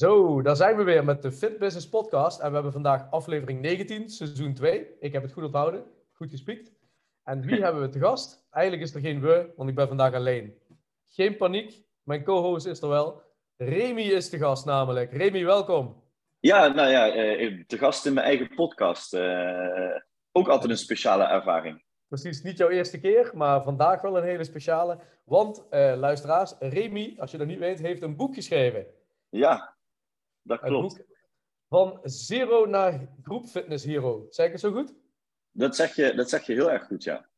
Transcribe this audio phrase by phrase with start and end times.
[0.00, 2.40] Zo, daar zijn we weer met de Fit Business Podcast.
[2.40, 4.86] En we hebben vandaag aflevering 19, seizoen 2.
[5.00, 6.72] Ik heb het goed onthouden, goed gespiekt.
[7.24, 8.46] En wie hebben we te gast?
[8.50, 10.54] Eigenlijk is er geen we, want ik ben vandaag alleen.
[11.08, 13.22] Geen paniek, mijn co-host is er wel.
[13.56, 15.12] Remy is te gast namelijk.
[15.12, 16.02] Remy, welkom.
[16.38, 19.14] Ja, nou ja, eh, te gast in mijn eigen podcast.
[19.14, 19.96] Eh,
[20.32, 21.82] ook altijd een speciale ervaring.
[22.08, 24.98] Precies, niet jouw eerste keer, maar vandaag wel een hele speciale.
[25.24, 28.86] Want, eh, luisteraars, Remy, als je dat niet weet, heeft een boek geschreven.
[29.28, 29.78] Ja,
[30.42, 30.96] dat klopt.
[30.96, 31.06] boek
[31.68, 34.26] van Zero naar Groep Fitness Hero.
[34.30, 34.94] Zeg ik het zo goed?
[35.52, 37.28] Dat zeg, je, dat zeg je heel erg goed, ja.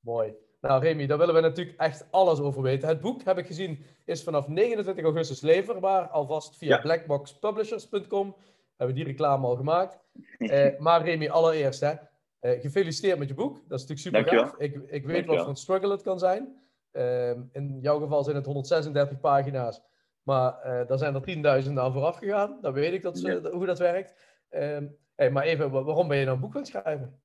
[0.00, 0.34] Mooi.
[0.60, 2.88] Nou, Remy, daar willen we natuurlijk echt alles over weten.
[2.88, 6.08] Het boek, heb ik gezien, is vanaf 29 augustus leverbaar.
[6.08, 6.80] Alvast via Ja.
[6.80, 8.36] blackboxpublishers.com.
[8.76, 9.98] Hebben we die reclame al gemaakt.
[10.38, 11.94] Eh, maar Remy, allereerst, hè,
[12.38, 13.54] eh, gefeliciteerd met je boek.
[13.68, 14.44] Dat is natuurlijk super Dankjewel.
[14.46, 14.58] gaaf.
[14.60, 15.26] Ik, ik weet Dankjewel.
[15.26, 16.60] wat voor een struggle het kan zijn.
[16.90, 19.82] Ehm, in jouw geval zijn het 136 pagina's.
[20.22, 22.58] Maar eh, daar zijn er 10.000 aan vooraf gegaan.
[22.60, 23.50] Dan weet ik dat, ze- Ja.
[23.50, 24.14] hoe dat werkt.
[24.48, 27.22] Ehm, hey, maar even, wa- waarom ben je nou een boek gaan schrijven?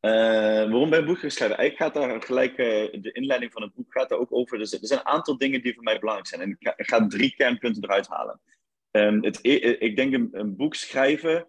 [0.00, 1.56] Eh, waarom ben je een boek geschreven?
[1.56, 4.60] Eigenlijk gaat daar gelijk, de inleiding van het boek gaat daar ook over.
[4.60, 6.40] Er zijn er zijn een aantal dingen die voor mij belangrijk zijn.
[6.40, 8.40] En ik ga, ik ga drie kernpunten eruit halen.
[8.90, 11.46] Ehm, het, e- eh, ik denk een, een boek schrijven,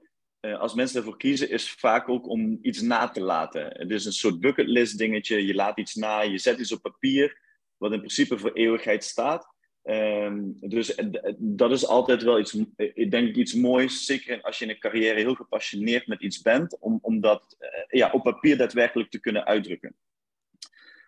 [0.60, 3.66] als mensen ervoor kiezen, is vaak ook om iets na te laten.
[3.78, 5.46] Het is een soort bucketlist dingetje.
[5.46, 7.38] Je laat iets na, je zet iets op papier,
[7.78, 9.54] wat in principe voor eeuwigheid staat.
[9.86, 14.42] Ehm, dus eh, d- dat is altijd wel iets, eh, ik denk iets moois, zeker
[14.42, 17.70] als je in een carrière heel gepassioneerd met iets bent, om, om dat eh,
[18.00, 19.96] ja, op papier daadwerkelijk te kunnen uitdrukken.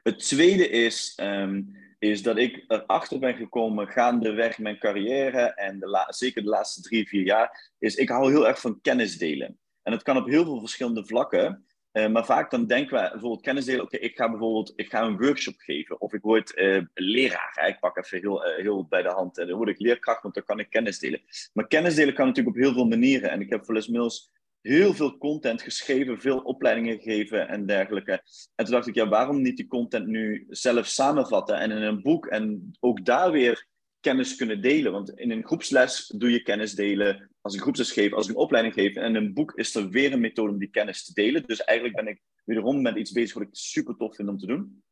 [0.03, 1.61] Het tweede is, ehm,
[1.99, 7.07] is dat ik erachter ben gekomen gaandeweg mijn carrière en de zeker de laatste drie,
[7.07, 9.59] vier jaar, is ik hou heel erg van kennis delen.
[9.83, 11.65] En dat kan op heel veel verschillende vlakken.
[11.97, 13.81] Eh, maar vaak dan denken we bijvoorbeeld kennis delen.
[13.81, 16.01] Oké, ik ga bijvoorbeeld ik ga een workshop geven.
[16.01, 17.67] Of ik word eh, leraar.
[17.67, 19.37] Ik pak even heel, eh, heel bij de hand.
[19.37, 21.21] En dan word ik leerkracht, want dan kan ik kennis delen.
[21.53, 23.29] Maar kennis delen kan natuurlijk op heel veel manieren.
[23.29, 24.29] En ik heb voor Les
[24.61, 26.21] heel veel content geschreven.
[26.21, 28.11] Veel opleidingen gegeven en dergelijke.
[28.55, 31.59] En toen dacht ik, ja, waarom niet die content nu zelf samenvatten.
[31.59, 32.25] En in een boek.
[32.25, 33.67] En ook daar weer
[33.99, 34.91] kennis kunnen delen.
[34.91, 37.29] Want in een groepsles doe je kennis delen.
[37.41, 38.95] Als ik groepsles geef, als ik een opleiding geef.
[38.95, 41.43] En in een boek is er weer een methode om die kennis te delen.
[41.45, 44.45] Dus eigenlijk ben ik wederom met iets bezig wat ik super tof vind om te
[44.45, 44.83] doen.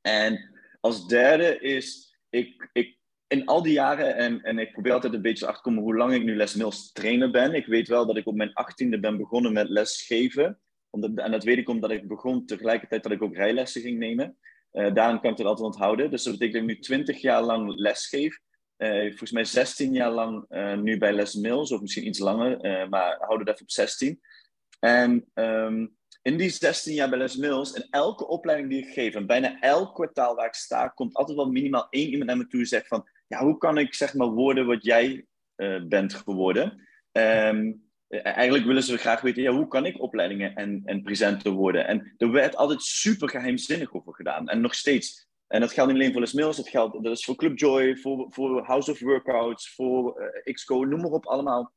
[0.00, 2.98] En als derde is, ik, ik
[3.28, 5.96] in al die jaren, en, en ik probeer altijd een beetje achter te komen hoe
[5.96, 7.54] lang ik nu Les trainer ben.
[7.54, 10.58] Ik weet wel dat ik op mijn achttiende ben begonnen met lesgeven.
[10.90, 14.36] Omdat, en dat weet ik omdat ik begon tegelijkertijd dat ik ook rijlessen ging nemen.
[14.70, 16.10] Eh, daarom kan ik het altijd onthouden.
[16.10, 18.38] Dus dat betekent dat ik nu twintig jaar lang lesgeef.
[18.78, 22.60] Eh, volgens mij 16 jaar lang eh, nu bij Les Mills, of misschien iets langer,
[22.60, 24.20] eh, maar houd het even op 16.
[24.78, 25.86] En ehm,
[26.22, 29.60] in die 16 jaar bij Les Mills, in elke opleiding die ik geef, en bijna
[29.60, 32.66] elk kwartaal waar ik sta, komt altijd wel minimaal één iemand naar me toe en
[32.66, 35.26] zegt van, ja, hoe kan ik zeg maar worden wat jij
[35.88, 36.88] bent geworden?
[37.12, 37.72] Ehm,
[38.08, 41.86] eh, eigenlijk willen ze graag weten, ja, hoe kan ik opleidingen en, en presenter worden?
[41.86, 44.48] En er werd altijd super geheimzinnig over gedaan.
[44.48, 45.27] En nog steeds.
[45.48, 47.96] En dat geldt niet alleen voor Les Mills, dat geldt dat is voor Club Joy,
[47.96, 51.72] voor, voor House of Workouts, voor eh, XCO, noem maar op allemaal.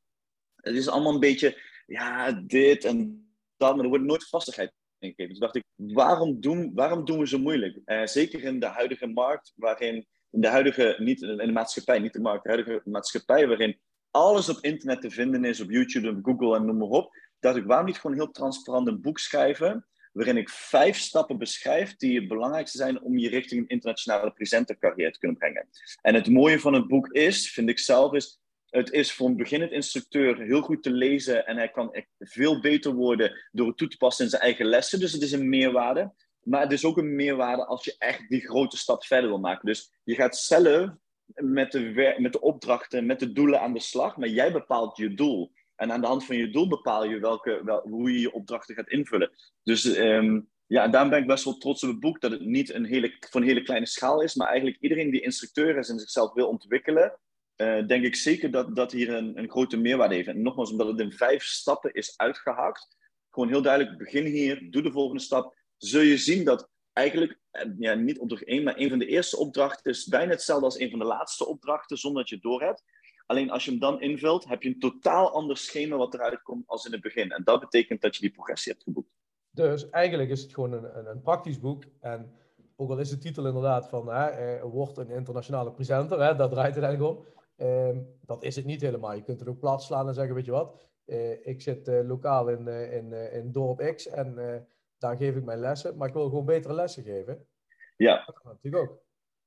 [0.56, 5.08] Het is allemaal een beetje, ja, dit en dat, maar er wordt nooit vastigheid in
[5.08, 5.28] gegeven.
[5.28, 7.78] Dus dacht ik, waarom doen, waarom doen we zo moeilijk?
[7.84, 12.12] Eh, zeker in de huidige markt, waarin, in de huidige, niet in de maatschappij, niet
[12.12, 13.80] de markt, de huidige maatschappij, waarin
[14.10, 17.64] alles op internet te vinden is, op YouTube, Google en noem maar op, dacht ik,
[17.64, 22.28] waarom niet gewoon heel transparant een boek schrijven, waarin ik vijf stappen beschrijf die het
[22.28, 25.68] belangrijkste zijn om je richting een internationale presentercarrière te kunnen brengen.
[26.02, 28.40] En het mooie van het boek is, vind ik zelf, is
[28.72, 32.60] het is voor een beginnend instructeur heel goed te lezen en hij kan echt veel
[32.60, 35.00] beter worden door het toe te passen in zijn eigen lessen.
[35.00, 36.12] Dus het is een meerwaarde.
[36.42, 39.66] Maar het is ook een meerwaarde als je echt die grote stap verder wil maken.
[39.66, 40.90] Dus je gaat zelf
[41.34, 45.14] met de, met de opdrachten, met de doelen aan de slag, maar jij bepaalt je
[45.14, 45.52] doel.
[45.82, 48.74] En aan de hand van je doel bepaal je welke, wel, hoe je je opdrachten
[48.74, 49.30] gaat invullen.
[49.62, 52.72] Dus ehm, ja, daarom ben ik best wel trots op het boek dat het niet
[52.74, 55.98] een hele, voor een hele kleine schaal is, maar eigenlijk iedereen die instructeur is en
[55.98, 57.18] zichzelf wil ontwikkelen,
[57.56, 60.28] eh, denk ik zeker dat dat hier een, een grote meerwaarde heeft.
[60.28, 62.96] En nogmaals, omdat het in vijf stappen is uitgehakt,
[63.30, 67.70] gewoon heel duidelijk, begin hier, doe de volgende stap, zul je zien dat eigenlijk, eh,
[67.78, 70.90] ja, niet opdracht één, maar een van de eerste opdrachten is bijna hetzelfde als een
[70.90, 72.84] van de laatste opdrachten, zonder dat je het doorhebt.
[73.26, 76.66] Alleen als je hem dan invult, heb je een totaal ander schema wat eruit komt
[76.66, 77.30] als in het begin.
[77.30, 79.10] En dat betekent dat je die progressie hebt geboekt.
[79.50, 81.84] Dus eigenlijk is het gewoon een, een, een praktisch boek.
[82.00, 82.32] En
[82.76, 86.50] ook al is de titel inderdaad van hè, eh, wordt een internationale presenter, hè, dat
[86.50, 87.26] draait het eigenlijk om.
[87.56, 89.14] Ehm, dat is het niet helemaal.
[89.14, 92.08] Je kunt het ook plat slaan en zeggen, weet je wat, eh, ik zit uh,
[92.08, 94.34] lokaal in, uh, in, in dorp X en
[94.98, 97.46] daar geef ik mijn lessen, maar ik wil gewoon betere lessen geven.
[97.96, 98.22] Ja.
[98.26, 99.00] Dat kan natuurlijk ook.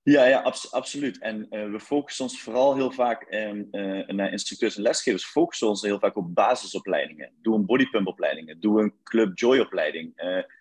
[0.06, 1.20] Ja, ja abs absoluut.
[1.20, 3.68] En we focussen ons vooral heel vaak, um,
[4.16, 7.32] naar instructeurs en lesgevers, focussen ons heel vaak op basisopleidingen.
[7.42, 10.14] Doe een bodypump opleidingen, doe een Club Joy opleiding,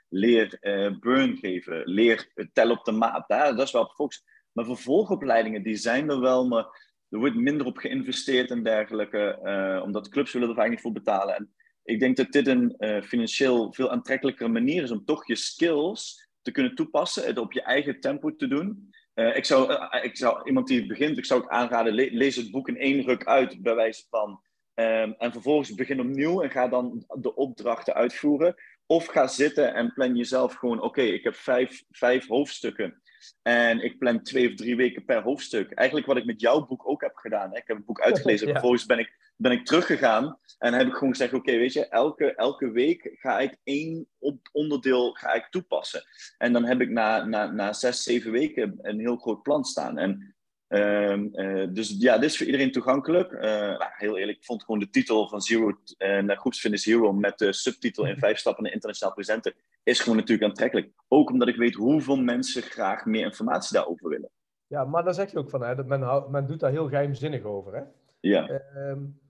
[0.08, 0.58] leer
[1.00, 3.28] burn geven, leer tel op de maat.
[3.28, 4.24] Daar, dat is wel focus.
[4.52, 6.64] Maar vervolgopleidingen, die zijn er wel, maar
[7.08, 9.38] er wordt minder op geïnvesteerd en dergelijke,
[9.84, 11.36] omdat clubs willen er vaak niet voor betalen.
[11.36, 16.28] En ik denk dat dit een financieel veel aantrekkelijkere manier is om toch je skills
[16.42, 18.92] te kunnen toepassen, het op je eigen tempo te doen.
[19.14, 22.50] Uh, ik, zou, ik zou, iemand die begint, ik zou het aanraden, le lees het
[22.50, 24.42] boek in één ruk uit, bij wijze van.
[24.74, 28.54] Um, en vervolgens begin opnieuw en ga dan de opdrachten uitvoeren.
[28.86, 33.02] Of ga zitten en plan jezelf gewoon, oké, ik heb vijf, vijf hoofdstukken.
[33.42, 35.72] En ik plan twee of drie weken per hoofdstuk.
[35.72, 37.50] Eigenlijk wat ik met jouw boek ook heb gedaan.
[37.50, 37.56] Hè?
[37.56, 38.46] Ik heb het boek uitgelezen.
[38.46, 38.52] ja.
[38.52, 40.38] Vervolgens ben ik, ben ik teruggegaan.
[40.58, 44.06] En heb ik gewoon gezegd: Oké, weet je, elke, elke week ga ik één
[44.52, 46.02] onderdeel ga ik toepassen.
[46.38, 49.98] En dan heb ik na, na, na zes, zeven weken een heel groot plan staan.
[49.98, 50.33] En
[50.68, 53.32] Um, uh, dus ja, dit is voor iedereen toegankelijk.
[53.32, 57.12] Uh, nou, heel eerlijk, ik vond gewoon de titel van Zero uh, naar groepsfitness Zero
[57.12, 60.90] met de subtitel in vijf stappen naar internationaal presenten is gewoon natuurlijk aantrekkelijk.
[61.08, 64.30] Ook omdat ik weet hoeveel mensen graag meer informatie daarover willen.
[64.66, 67.42] Ja, maar dan zeg je ook van, hè, dat men, men doet daar heel geheimzinnig
[67.42, 67.74] over.
[67.74, 67.82] Hè?
[68.20, 68.62] Ja.
[68.76, 69.20] Um,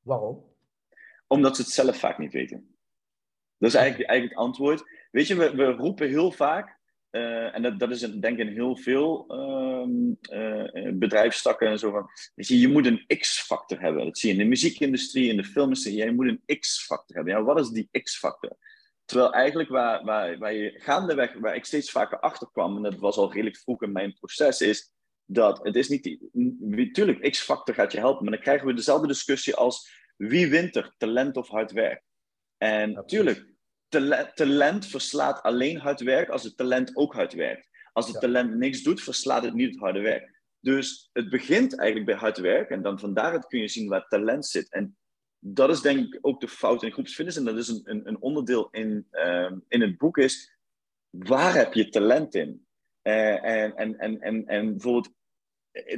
[0.00, 0.44] waarom?
[1.26, 2.74] Omdat ze het zelf vaak niet weten.
[3.58, 4.84] Dat is eigenlijk, eigenlijk het antwoord.
[5.10, 6.78] Weet je, we, we roepen heel vaak
[7.10, 11.90] uh, en dat, dat is denk ik in heel veel um, uh, bedrijfstakken en zo
[11.90, 12.08] van.
[12.34, 14.04] Je, je moet een X-factor hebben.
[14.04, 15.96] Dat zie je in de muziekindustrie, in de filmindustrie.
[15.96, 17.34] Je moet een X-factor hebben.
[17.34, 18.56] Ja, wat is die X-factor?
[19.04, 22.98] Terwijl eigenlijk waar, waar, waar je gaandeweg, waar ik steeds vaker achter kwam, en dat
[22.98, 24.92] was al redelijk vroeg in mijn proces, is
[25.24, 26.28] dat het is niet die.
[26.58, 30.94] Natuurlijk, X-factor gaat je helpen, maar dan krijgen we dezelfde discussie als wie wint er,
[30.98, 32.02] talent of hard werk?
[32.56, 33.46] En natuurlijk,
[34.34, 37.68] talent verslaat alleen hard werk als het talent ook hard werkt.
[37.92, 38.20] Als het ja.
[38.20, 40.38] talent niks doet, verslaat het niet het harde werk.
[40.60, 44.08] Dus het begint eigenlijk bij hard werk en dan van daaruit kun je zien waar
[44.08, 44.72] talent zit.
[44.72, 44.96] En
[45.38, 48.20] dat is denk ik ook de fout in groepsfitness en dat is een, een, een
[48.20, 50.52] onderdeel in, um, in het boek is,
[51.10, 52.66] waar heb je talent in?
[53.02, 55.12] Uh, en, en, en, en, en bijvoorbeeld,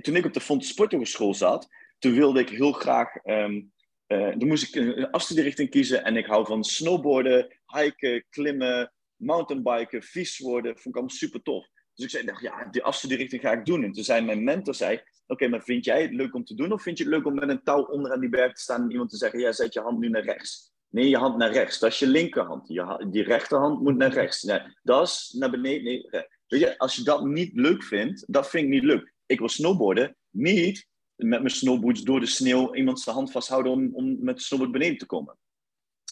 [0.01, 1.69] toen ik op de Font Sporthogeschool zat,
[1.99, 3.73] toen wilde ik heel graag um,
[4.13, 10.03] uh, dan moest ik een afstudeerrichting kiezen en ik hou van snowboarden, hiken, klimmen, mountainbiken,
[10.03, 10.73] vies worden.
[10.73, 11.69] Vond ik allemaal super tof.
[11.95, 13.85] Dus ik zei, dacht, ja, die afstudeerrichting ga ik doen.
[13.85, 16.73] En toen zei mijn mentor, zei, oké, maar vind jij het leuk om te doen?
[16.73, 18.83] Of vind je het leuk om met een touw onder aan die berg te staan
[18.83, 20.73] en iemand te zeggen, ja, zet je hand nu naar rechts.
[20.89, 21.79] Nee, je hand naar rechts.
[21.79, 22.69] Dat is je linkerhand.
[22.69, 24.43] Je, die rechterhand moet naar rechts.
[24.43, 25.85] Nee, dat is naar beneden.
[25.85, 26.09] Nee,
[26.47, 29.13] weet je, als je dat niet leuk vindt, dat vind ik niet leuk.
[29.27, 30.87] Ik wil snowboarden, niet
[31.23, 34.73] met mijn snowboards door de sneeuw iemand zijn hand vasthouden om, om met de snowboard
[34.73, 35.37] beneden te komen.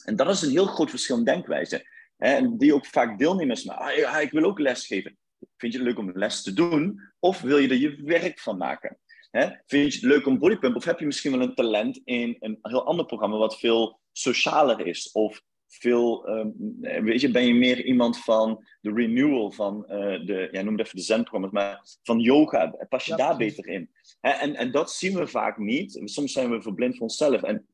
[0.04, 1.86] En dat is een heel groot verschil in denkwijze.
[2.16, 4.06] Hè, en die ook vaak deelnemers maken.
[4.06, 5.18] Ah, ik wil ook les geven.
[5.56, 7.00] Vind je het leuk om les te doen?
[7.18, 8.98] Of wil je er je werk van maken?
[9.30, 9.48] Hè?
[9.66, 10.76] Vind je het leuk om bodypump?
[10.76, 14.86] Of heb je misschien wel een talent in een heel ander programma wat veel socialer
[14.86, 15.12] is?
[15.12, 20.48] Of veel, um, weet je, ben je meer iemand van de renewal van uh, de,
[20.52, 22.86] ja, noem het even de zen-programma's, maar van yoga.
[22.88, 23.56] Pas je ja, daar precies.
[23.56, 23.90] beter in?
[24.20, 24.30] Hè?
[24.30, 26.00] En, en dat zien we vaak niet.
[26.04, 27.42] Soms zijn we verblind voor onszelf.
[27.42, 27.66] En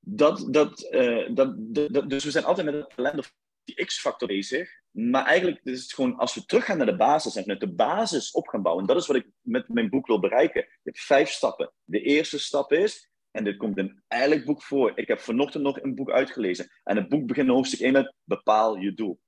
[0.00, 1.54] dat, dat, uh, dat,
[1.92, 4.70] dat, dus we zijn altijd met het talent of die X-factor bezig.
[4.90, 8.30] Maar eigenlijk is het gewoon, als we teruggaan naar de basis en vanuit de basis
[8.30, 8.84] op gaan bouwen.
[8.84, 10.60] En dat is wat ik met mijn boek wil bereiken.
[10.60, 11.72] Je hebt vijf stappen.
[11.84, 14.92] De eerste stap is, en dit komt in elk boek voor.
[14.94, 16.70] Ik heb vanochtend nog een boek uitgelezen.
[16.84, 19.20] En het boek begint in hoofdstuk 1 met bepaal je doel.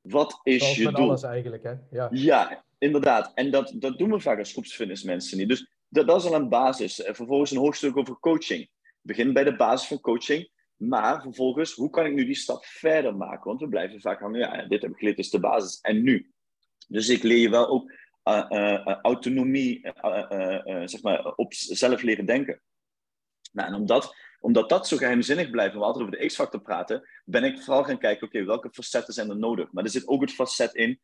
[0.00, 1.08] Wat is Zoals je doel?
[1.08, 1.74] alles eigenlijk, hè?
[1.90, 2.08] Ja.
[2.10, 3.32] ja, inderdaad.
[3.34, 5.48] En dat, dat doen we vaak als groepsfitness mensen niet.
[5.48, 7.02] Dus dat, dat is al een basis.
[7.02, 8.68] En vervolgens een hoofdstuk over coaching.
[9.00, 10.50] Begin bij de basis van coaching.
[10.76, 13.44] Maar vervolgens, hoe kan ik nu die stap verder maken?
[13.44, 15.80] Want we blijven vaak hangen, ja, dit heb ik geleerd, is de basis.
[15.80, 16.30] En nu?
[16.88, 17.92] Dus ik leer je wel ook
[18.24, 22.60] uh, uh, autonomie, uh, zeg maar, op zelf leren denken.
[23.50, 27.08] Nou, en omdat, omdat dat zo geheimzinnig blijft, en we altijd over de X-factor praten,
[27.24, 29.72] ben ik vooral gaan kijken, oké, welke facetten zijn er nodig?
[29.72, 31.00] Maar er zit ook het facet in,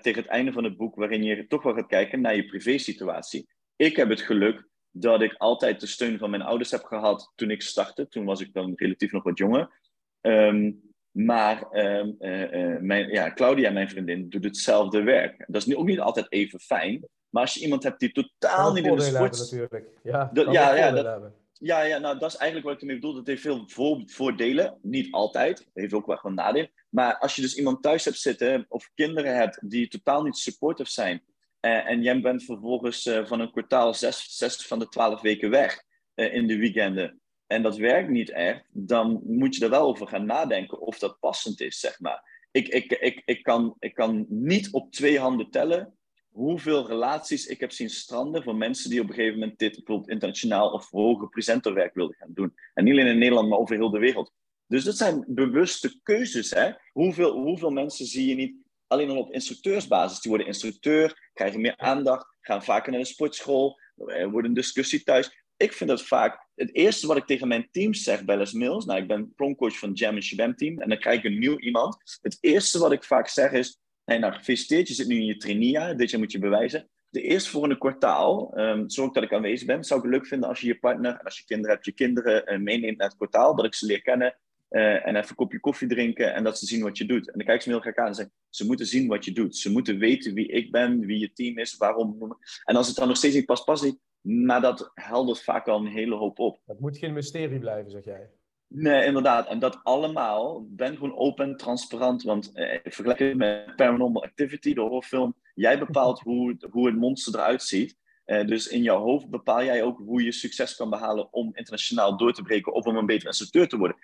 [0.00, 3.48] tegen het einde van het boek, waarin je toch wel gaat kijken naar je privé-situatie.
[3.76, 7.50] Ik heb het geluk dat ik altijd de steun van mijn ouders heb gehad toen
[7.50, 8.08] ik startte.
[8.08, 9.78] Toen was ik dan relatief nog wat jonger.
[10.20, 10.80] Um,
[11.10, 15.44] maar um, uh, uh, mijn, ja, Claudia, mijn vriendin, doet hetzelfde werk.
[15.46, 17.08] Dat is nu ook niet altijd even fijn.
[17.30, 19.38] Maar als je iemand hebt die totaal niet in de sport...
[19.38, 19.86] natuurlijk.
[20.02, 23.14] Ja, dat, ja, ja, dat, ja, ja, nou dat is eigenlijk wat ik ermee bedoel.
[23.14, 23.64] Dat heeft veel
[24.06, 24.78] voordelen.
[24.82, 25.58] Niet altijd.
[25.58, 26.70] Het heeft ook wel gewoon nadelen.
[26.88, 30.90] Maar als je dus iemand thuis hebt zitten of kinderen hebt die totaal niet supportive
[30.90, 31.22] zijn.
[31.60, 35.50] Uh, en jij bent vervolgens uh, van een kwartaal zes, zes van de twaalf weken
[35.50, 35.82] weg
[36.14, 37.20] uh, in de weekenden.
[37.46, 38.64] En dat werkt niet echt.
[38.72, 42.46] Dan moet je er wel over gaan nadenken of dat passend is, zeg maar.
[42.50, 45.98] Ik, ik, ik, ik, kan, ik kan niet op twee handen tellen
[46.40, 50.08] hoeveel relaties ik heb zien stranden van mensen die op een gegeven moment dit bijvoorbeeld
[50.08, 52.54] internationaal of hoger presenterwerk wilden gaan doen.
[52.74, 54.32] En niet alleen in Nederland, maar over heel de wereld.
[54.66, 56.50] Dus dat zijn bewuste keuzes.
[56.50, 56.70] Hè?
[56.92, 58.54] Hoeveel, hoeveel mensen zie je niet
[58.86, 60.20] alleen nog op instructeursbasis?
[60.20, 65.02] Die worden instructeur, krijgen meer aandacht, gaan vaker naar de sportschool, er wordt een discussie
[65.02, 65.44] thuis.
[65.56, 68.84] Ik vind dat vaak het eerste wat ik tegen mijn team zeg bij Les Mills.
[68.84, 71.58] Nou, ik ben promcoach van Jam en Shabam team en dan krijg ik een nieuw
[71.58, 71.96] iemand.
[72.22, 73.78] Het eerste wat ik vaak zeg is:
[74.10, 76.88] hey, nou, gefeliciteerd, je zit nu in je trainee dit jaar moet je bewijzen.
[77.08, 79.84] De een kwartaal, um, zorg dat ik aanwezig ben.
[79.84, 81.92] Zou ik het leuk vinden als je je partner en als je kinderen hebt, je
[81.92, 84.36] kinderen uh, meeneemt naar het kwartaal, dat ik ze leer kennen.
[84.70, 87.26] Uh, en even een kopje koffie drinken en dat ze zien wat je doet.
[87.30, 89.32] En dan kijk ze me heel graag aan en zeggen, ze moeten zien wat je
[89.32, 89.56] doet.
[89.56, 92.36] Ze moeten weten wie ik ben, wie je team is, waarom.
[92.64, 93.98] En als het dan nog steeds niet past, past niet.
[94.20, 96.60] Maar dat heldert vaak al een hele hoop op.
[96.66, 98.30] Het moet geen mysterie blijven, zeg jij.
[98.72, 99.48] Nee, inderdaad.
[99.48, 102.22] En dat allemaal, ben gewoon open en transparant.
[102.22, 105.34] Want eh, vergelijk het met Paranormal Activity, de horrorfilm.
[105.54, 107.96] Jij bepaalt hoe, hoe het monster eruit ziet.
[108.24, 112.16] Eh, dus in jouw hoofd bepaal jij ook hoe je succes kan behalen om internationaal
[112.16, 113.96] door te breken of om een betere instructeur te worden.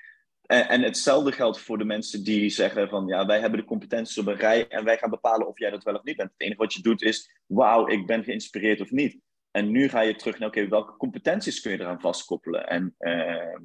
[0.47, 4.19] En, en hetzelfde geldt voor de mensen die zeggen van ja, wij hebben de competenties
[4.19, 6.31] op een rij en wij gaan bepalen of jij dat wel of niet bent.
[6.31, 9.19] Het enige wat je doet is, wauw, ik ben geïnspireerd of niet.
[9.51, 12.69] En nu ga je terug naar, oké, welke competenties kun je eraan vastkoppelen?
[12.69, 13.59] En uh,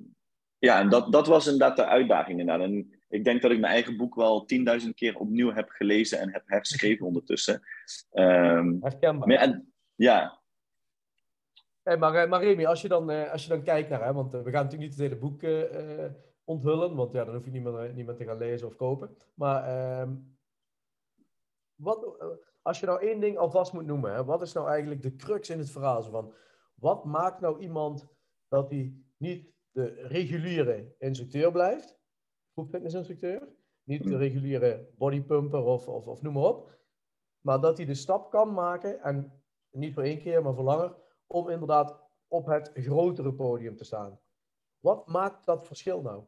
[0.62, 2.40] ja, en dat, dat was inderdaad de uitdaging.
[2.40, 2.68] Inderdaad.
[2.68, 4.46] En ik denk dat ik mijn eigen boek wel
[4.82, 7.62] 10.000 keer opnieuw heb gelezen en heb herschreven ondertussen.
[8.12, 9.28] Um, Herkenbaar.
[9.28, 10.40] Maar, en, ja.
[11.84, 14.14] Hey, maar, eh, maar Remy, als je dan, uh, als je dan kijkt naar, hè,
[14.14, 15.42] want uh, we gaan natuurlijk niet het hele boek
[16.44, 19.18] onthullen, want ja, dan hoef je niet meer te gaan lezen of kopen.
[19.34, 20.16] Maar ehm,
[21.76, 22.24] wat,
[22.62, 25.50] als je nou één ding alvast moet noemen, hè, wat is nou eigenlijk de crux
[25.50, 26.04] in het verhaal?
[26.04, 26.34] Van,
[26.76, 28.08] wat maakt nou iemand
[28.48, 32.00] dat hij niet de reguliere instructeur blijft,
[32.54, 33.48] groepfitnessinstructeur,
[33.84, 34.18] niet de hmm.
[34.18, 36.80] reguliere bodypumper of, of, of noem maar op,
[37.42, 40.96] maar dat hij de stap kan maken, en niet voor één keer, maar voor langer,
[41.28, 44.20] om inderdaad op het grotere podium te staan.
[44.80, 46.24] Wat maakt dat verschil nou?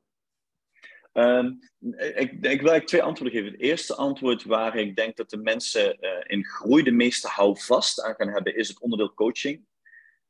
[1.14, 1.60] Um,
[1.98, 3.52] ik, ik, wil eigenlijk twee antwoorden geven.
[3.52, 8.02] Het eerste antwoord waar ik denk dat de mensen uh, in groei de meeste houvast
[8.02, 9.66] aan gaan hebben, is het onderdeel coaching.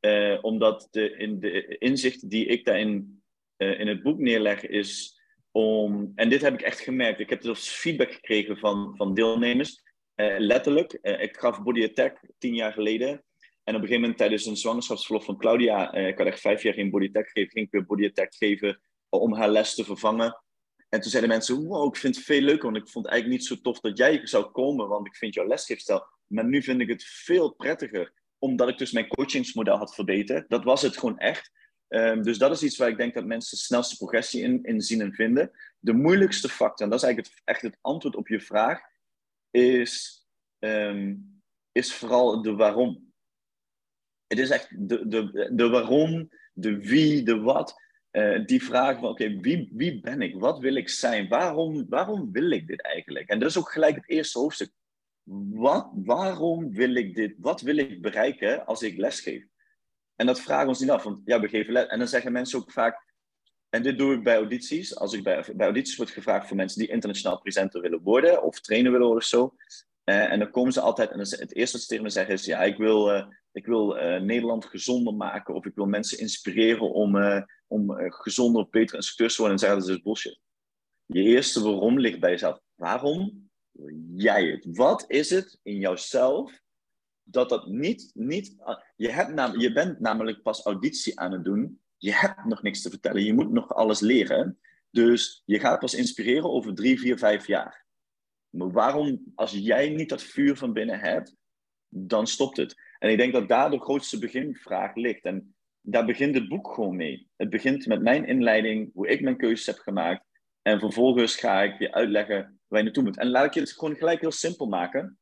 [0.05, 3.23] Uh, omdat de, in de inzicht die ik daarin
[3.57, 7.41] uh, in het boek neerleg is om, en dit heb ik echt gemerkt, ik heb
[7.41, 9.81] dus feedback gekregen van, van deelnemers,
[10.15, 10.93] uh, letterlijk.
[11.01, 13.09] ik gaf Body Attack tien jaar geleden.
[13.63, 16.73] En op een gegeven moment tijdens een zwangerschapsverlof van Claudia, ik had echt vijf jaar
[16.73, 20.43] geen Body Attack gegeven, ging ik weer Body Attack geven om haar les te vervangen.
[20.89, 23.41] En toen zeiden mensen, wow, ik vind het veel leuker, want ik vond het eigenlijk
[23.41, 26.05] niet zo tof dat jij zou komen, want ik vind jouw lesgeefstijl.
[26.27, 30.49] Maar nu vind ik het veel prettiger omdat ik dus mijn coachingsmodel had verbeterd.
[30.49, 31.51] Dat was het gewoon echt.
[31.87, 34.81] Um, dus dat is iets waar ik denk dat mensen de snelste progressie in, in
[34.81, 35.51] zien en vinden.
[35.79, 38.81] De moeilijkste factor, en dat is eigenlijk het, echt het antwoord op je vraag,
[39.51, 40.25] is,
[40.59, 43.13] um, is vooral de waarom.
[44.27, 47.81] Het is echt de, de, de waarom, de wie, de wat.
[48.11, 50.35] Uh, die vraag van, oké, wie, wie ben ik?
[50.39, 51.27] Wat wil ik zijn?
[51.27, 53.29] Waarom, waarom wil ik dit eigenlijk?
[53.29, 54.71] En dat is ook gelijk het eerste hoofdstuk
[55.53, 57.35] wat, waarom wil ik dit?
[57.37, 59.45] Wat wil ik bereiken als ik lesgeef?
[60.15, 61.87] En dat vragen we ons niet af, want ja, we les.
[61.87, 63.13] En dan zeggen mensen ook vaak,
[63.69, 64.95] en dit doe ik bij audities.
[64.95, 68.59] Als ik bij, bij audities word gevraagd voor mensen die internationaal presenter willen worden of
[68.59, 69.55] trainer willen worden of zo.
[70.05, 72.45] Uh, en dan komen ze altijd, en het eerste wat ze tegen me zeggen is,
[72.45, 76.91] ja, ik wil, uh, ik wil uh, Nederland gezonder maken of ik wil mensen inspireren
[76.91, 77.17] om,
[77.67, 79.59] om gezonder of betere instructeurs te worden.
[79.59, 80.39] En zeggen, dat is bullshit.
[81.05, 82.59] Je eerste waarom ligt bij jezelf.
[82.75, 83.51] Waarom
[84.15, 84.65] jij het?
[84.75, 86.61] Wat is het in jouzelf
[87.23, 88.11] dat dat niet...
[88.13, 88.55] niet
[88.95, 91.81] je, hebt nam, je bent namelijk pas auditie aan het doen.
[91.97, 93.23] Je hebt nog niks te vertellen.
[93.23, 94.59] Je moet nog alles leren.
[94.91, 97.85] Dus je gaat pas inspireren over drie, vier, vijf jaar.
[98.49, 101.35] Maar waarom, als jij niet dat vuur van binnen hebt,
[101.89, 102.75] dan stopt het.
[102.99, 105.23] En ik denk dat daar de grootste beginvraag ligt.
[105.23, 107.27] En daar begint het boek gewoon mee.
[107.35, 110.25] Het begint met mijn inleiding, hoe ik mijn keuzes heb gemaakt.
[110.61, 113.17] En vervolgens ga ik je uitleggen waar je naartoe moet.
[113.17, 115.19] En laat ik je het gewoon gelijk heel simpel maken.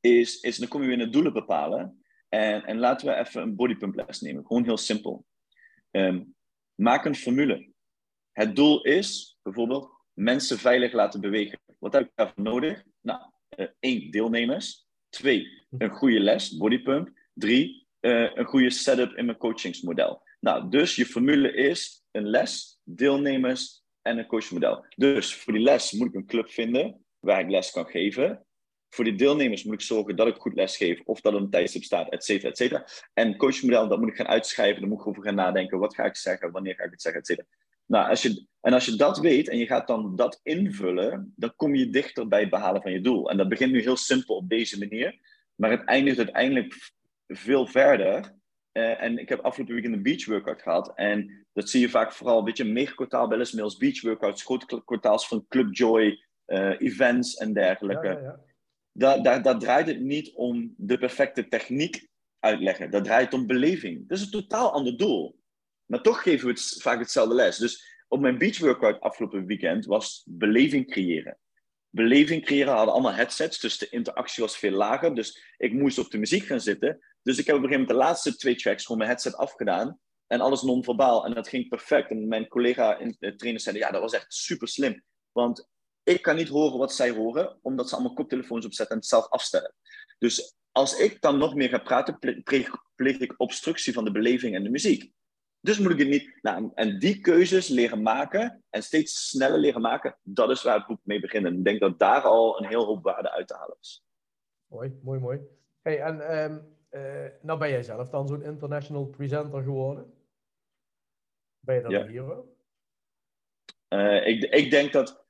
[0.00, 2.04] Is, is dan kom je weer naar doelen bepalen.
[2.28, 4.46] En, en laten we even een bodypump les nemen.
[4.46, 5.26] Gewoon heel simpel.
[5.90, 6.34] Um,
[6.74, 7.72] maak een formule.
[8.32, 11.60] Het doel is bijvoorbeeld mensen veilig laten bewegen.
[11.78, 12.82] Wat heb ik daarvoor nodig?
[13.00, 13.20] Nou,
[13.56, 14.86] uh, één, deelnemers.
[15.08, 17.10] Twee, een goede les, bodypump.
[17.34, 20.22] Drie, uh, een goede setup in mijn coachingsmodel.
[20.40, 24.84] Nou, dus je formule is een les, deelnemers en een coachmodel.
[24.96, 28.46] Dus voor die les moet ik een club vinden waar ik les kan geven.
[28.88, 31.50] Voor die deelnemers moet ik zorgen dat ik goed les geef of dat er een
[31.50, 32.86] tijdstip staat, et cetera, et cetera.
[33.14, 35.78] En coachmodel, dat moet ik gaan uitschrijven, daar moet ik over gaan nadenken.
[35.78, 37.46] Wat ga ik zeggen, wanneer ga ik het zeggen, et cetera.
[37.86, 41.52] Nou, als je, en als je dat weet en je gaat dan dat invullen, dan
[41.56, 43.30] kom je dichter bij het behalen van je doel.
[43.30, 45.18] En dat begint nu heel simpel op deze manier,
[45.54, 46.74] maar het eindigt uiteindelijk
[47.26, 48.34] veel verder.
[48.72, 50.92] Uh, en ik heb afgelopen weekend een beach workout gehad.
[50.94, 54.82] En dat zie je vaak vooral een beetje mega kwartaal bij Les beach workouts, grote
[54.84, 58.06] kwartaals van Club Joy, uh, events en dergelijke.
[58.06, 58.40] Ja, ja, ja.
[58.92, 62.90] Daar, daar, daar draait het niet om de perfecte techniek uitleggen.
[62.90, 64.08] Dat draait om beleving.
[64.08, 65.40] Dat is een totaal ander doel.
[65.86, 67.56] Maar toch geven we het vaak hetzelfde les.
[67.56, 71.38] Dus op mijn beach workout afgelopen weekend was beleving creëren.
[71.94, 75.14] Beleving creëren hadden allemaal headsets, dus de interactie was veel lager.
[75.14, 76.98] Dus ik moest op de muziek gaan zitten.
[77.22, 79.98] Dus ik heb op een gegeven moment de laatste twee tracks gewoon mijn headset afgedaan.
[80.26, 81.24] En alles non-verbaal.
[81.24, 82.10] En dat ging perfect.
[82.10, 85.02] En mijn collega in de trainer zei, ja, dat was echt super slim.
[85.32, 85.68] Want
[86.02, 89.28] ik kan niet horen wat zij horen, omdat ze allemaal koptelefoons opzetten en het zelf
[89.28, 89.74] afstellen.
[90.18, 92.18] Dus als ik dan nog meer ga praten,
[92.94, 95.12] pleeg ik obstructie van de beleving en de muziek.
[95.62, 96.38] Dus moet ik het niet.
[96.42, 100.86] Nou, en die keuzes leren maken en steeds sneller leren maken, dat is waar het
[100.86, 101.46] boek mee begint.
[101.46, 104.04] En ik denk dat daar al een heel hoop waarde uit te halen is.
[104.66, 105.40] Mooi, mooi, mooi.
[105.82, 110.14] Hey, en um, uh, nou ben jij zelf dan zo'n international presenter geworden?
[111.60, 112.00] Ben je dan ja.
[112.00, 112.56] een hero?
[113.88, 115.24] Uh, ik, ik denk dat.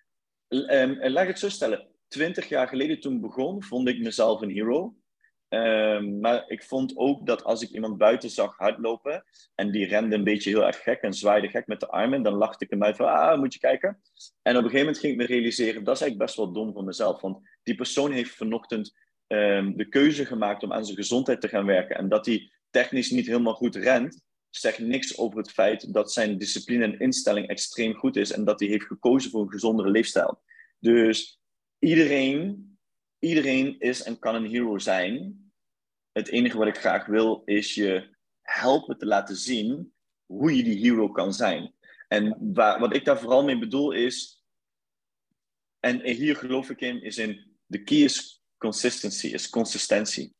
[0.49, 1.89] Um, laat ik het zo stellen.
[2.09, 4.95] Twintig jaar geleden toen ik begon, vond ik mezelf een hero.
[5.55, 10.17] Um, maar ik vond ook dat als ik iemand buiten zag hardlopen en die rende
[10.17, 12.85] een beetje heel erg gek en zwaaide gek met de armen, dan lachte ik hem
[12.85, 14.01] uit van, ah, moet je kijken.
[14.43, 16.73] En op een gegeven moment ging ik me realiseren, dat is eigenlijk best wel dom
[16.73, 18.95] van mezelf, want die persoon heeft vanochtend
[19.27, 23.11] um, de keuze gemaakt om aan zijn gezondheid te gaan werken en dat hij technisch
[23.11, 27.95] niet helemaal goed rent, zegt niks over het feit dat zijn discipline en instelling extreem
[27.95, 30.43] goed is en dat hij heeft gekozen voor een gezondere leefstijl.
[30.79, 31.41] Dus
[31.79, 32.71] iedereen
[33.23, 35.42] iedereen is en kan een hero zijn.
[36.13, 39.93] Het enige wat ik graag wil is je helpen te laten zien
[40.27, 41.75] hoe je die hero kan zijn.
[42.09, 44.45] En wat ik daar vooral mee bedoel is,
[45.81, 50.35] en hier geloof ik in, is in de key is consistency, is consistentie.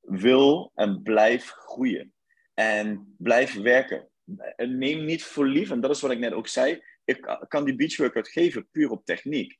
[0.00, 2.12] Wil en blijf groeien.
[2.54, 4.08] En blijf werken.
[4.56, 7.74] Neem niet voor lief, en dat is wat ik net ook zei, ik kan die
[7.74, 9.58] beach workout geven puur op techniek.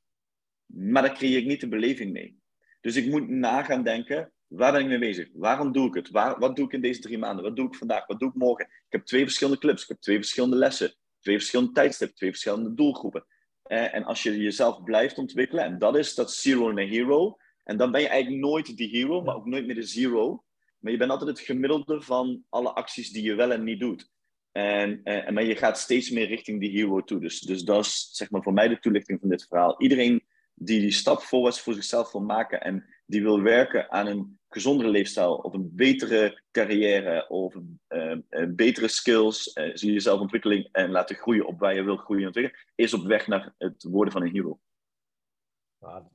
[0.67, 2.39] Maar daar creëer ik niet de beleving mee.
[2.81, 5.29] Dus ik moet na gaan denken, waar ben ik mee bezig?
[5.33, 6.11] Waarom doe ik het?
[6.11, 7.45] Waar, wat doe ik in deze drie maanden?
[7.45, 8.07] Wat doe ik vandaag?
[8.07, 8.65] Wat doe ik morgen?
[8.65, 12.75] Ik heb twee verschillende clubs, ik heb twee verschillende lessen, twee verschillende tijdstippen, twee verschillende
[12.75, 13.27] doelgroepen.
[13.63, 17.77] Eh, en als je jezelf blijft ontwikkelen, en dat is dat zero naar hero, en
[17.77, 20.45] dan ben je eigenlijk nooit die hero, maar ook nooit meer de zero.
[20.79, 24.11] Maar je bent altijd het gemiddelde van alle acties die je wel en niet doet.
[24.53, 27.21] En, en, eh, maar je gaat steeds meer richting die hero toe.
[27.21, 29.81] Dus, dus dat is zeg maar voor mij de toelichting van dit verhaal.
[29.83, 30.27] Iedereen
[30.59, 34.89] die die stap voorwaarts voor zichzelf wil maken en die wil werken aan een gezondere
[34.89, 40.91] leefstijl, of een betere carrière, of een, uh, betere skills, uh, zie jezelf ontwikkeling en
[40.91, 44.13] laten groeien op waar je wil groeien en ontwikkelen, is op weg naar het worden
[44.13, 44.61] van een hero.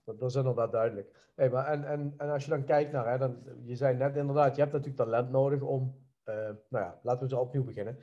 [0.06, 1.32] Dat, is inderdaad duidelijk.
[1.36, 4.15] Hey, maar en, en, en als je dan kijkt naar, hè, dan, je zei net
[4.15, 7.97] inderdaad, je hebt natuurlijk talent nodig om, nou ja, laten we zo opnieuw beginnen.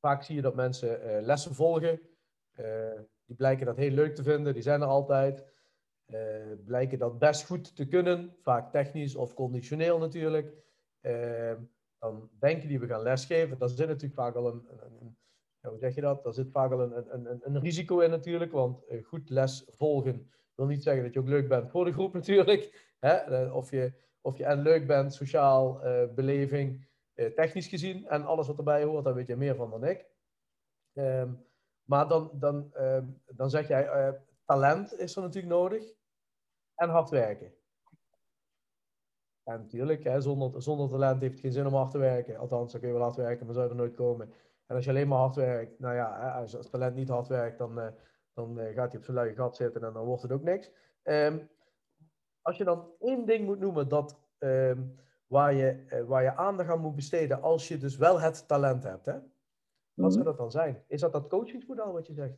[0.00, 2.00] vaak zie je dat mensen lessen volgen,
[3.30, 5.44] die blijken dat heel leuk te vinden, die zijn er altijd.
[6.06, 6.18] Uh,
[6.64, 10.54] blijken dat best goed te kunnen, vaak technisch of conditioneel natuurlijk.
[11.00, 11.52] Uh,
[11.98, 14.68] dan denken die we gaan lesgeven, daar zit natuurlijk vaak al een,
[15.00, 15.16] een,
[15.60, 16.24] hoe zeg je dat?
[16.24, 20.30] Daar zit vaak al een, een, een risico in natuurlijk, want uh, goed les volgen
[20.54, 22.94] wil niet zeggen dat je ook leuk bent voor de groep natuurlijk.
[22.98, 23.44] Hè?
[23.52, 25.80] Of, je, of je en leuk bent, sociaal,
[26.14, 30.06] beleving, technisch gezien en alles wat erbij hoort, daar weet je meer van dan ik.
[30.92, 31.32] Ehm,
[31.90, 35.92] maar dan, dan, ehm, dan zeg jij, uh, talent is er natuurlijk nodig
[36.74, 37.52] en hard werken.
[39.42, 42.36] En natuurlijk, hè, zonder, zonder talent heeft het geen zin om hard te werken.
[42.36, 44.32] Althans, kun je wel hard werken, maar zou er nooit komen.
[44.66, 47.58] En als je alleen maar hard werkt, nou ja, als, als talent niet hard werkt,
[47.58, 47.86] dan, uh,
[48.34, 50.70] dan uh, gaat hij op zijn luie gat zitten en dan wordt het ook niks.
[51.02, 51.48] Um,
[52.42, 54.94] als je dan één ding moet noemen dat, um,
[55.26, 59.06] waar, je, waar je aandacht aan moet besteden als je dus wel het talent hebt,
[59.06, 59.18] hè?
[60.00, 60.30] Wat zou mhm.
[60.30, 60.84] dat dan zijn?
[60.88, 62.34] Is dat dat coachingsmodel wat je zegt?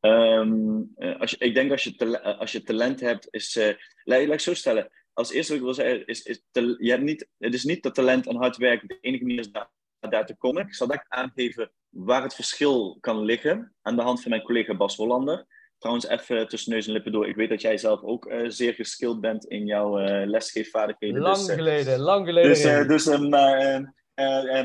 [0.00, 3.56] Um, als je, ik denk als je, eh, als je talent hebt, is.
[3.56, 4.90] Uh, laat, ik zo stellen.
[5.12, 6.42] Als eerste wat ik wil zeggen, is, is
[6.78, 9.50] je hebt niet, het is niet dat talent en hard werken de enige manier is
[9.50, 10.66] daar, daar te komen.
[10.66, 14.74] Ik zal dat aangeven waar het verschil kan liggen aan de hand van mijn collega
[14.74, 15.46] Bas Hollander.
[15.78, 17.28] Trouwens, even tussen neus en lippen door.
[17.28, 21.20] Ik weet dat jij zelf ook uh, zeer geskild bent in jouw uh, lesgeefvaardigheden.
[21.20, 22.88] Lang dus, geleden, lang geleden.
[22.88, 23.30] Dus, dus um,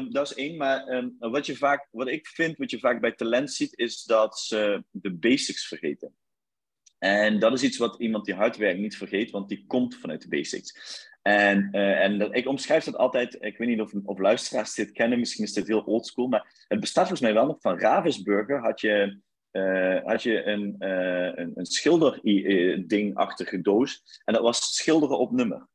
[0.10, 0.58] dat is één.
[0.58, 4.04] Maar um, wat, je vaak, wat ik vind, wat je vaak bij talent ziet, is
[4.04, 6.16] dat ze de basics vergeten.
[6.98, 10.22] En dat is iets wat iemand die hard werkt niet vergeet, want die komt vanuit
[10.22, 11.00] de basics.
[11.22, 15.20] En, uh, en ik omschrijf dat altijd, ik weet niet of, of luisteraars dit kennen,
[15.20, 18.82] misschien is dit heel oldschool, maar het bestaat volgens mij wel nog van Ravensburger had
[18.82, 19.20] je,
[19.52, 25.68] uh, had je een, uh, een, een schilderding-achtige doos en dat was schilderen op nummer.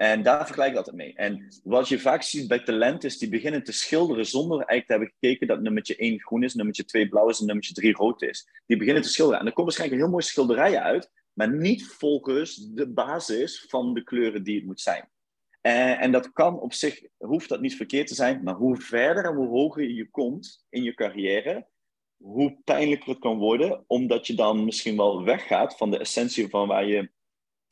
[0.00, 1.14] En daar vergelijk ik altijd mee.
[1.14, 4.92] En wat je vaak ziet bij talent is, die beginnen te schilderen zonder eigenlijk te
[4.92, 8.22] hebben gekeken dat nummertje 1 groen is, nummertje 2 blauw is en nummertje 3 rood
[8.22, 8.48] is.
[8.66, 9.40] Die beginnen te schilderen.
[9.40, 14.02] En er komen waarschijnlijk heel mooie schilderijen uit, maar niet volgens de basis van de
[14.02, 15.08] kleuren die het moet zijn.
[15.60, 19.24] En, en, dat kan op zich, hoeft dat niet verkeerd te zijn, maar hoe verder
[19.24, 21.66] en hoe hoger je komt in je carrière,
[22.16, 26.68] hoe pijnlijker het kan worden, omdat je dan misschien wel weggaat van de essentie van
[26.68, 27.10] waar je